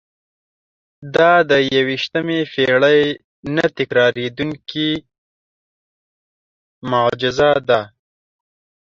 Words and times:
دا 1.15 1.31
د 1.49 1.51
یوویشتمې 1.73 2.39
پېړۍ 2.53 3.01
نه 3.55 3.65
تکرارېدونکې 3.77 4.89
معجزه 6.89 7.51
ده. 7.69 7.81